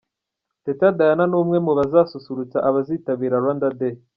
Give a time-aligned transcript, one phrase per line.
[0.65, 3.95] Teta Diana ni umwe mu bazasusurutsa abazitabira Rwanda Day.